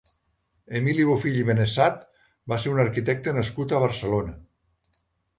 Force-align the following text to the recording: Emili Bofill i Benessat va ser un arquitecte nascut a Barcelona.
Emili 0.77 1.03
Bofill 1.09 1.35
i 1.39 1.43
Benessat 1.49 1.99
va 2.53 2.57
ser 2.63 2.71
un 2.71 2.81
arquitecte 2.85 3.35
nascut 3.39 3.75
a 3.75 3.83
Barcelona. 3.85 4.33